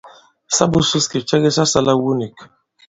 [0.59, 2.51] Sa būsūs kì cɛ ki sa sālā iwu nīk.